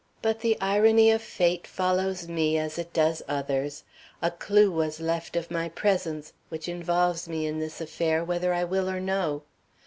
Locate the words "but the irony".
0.23-1.11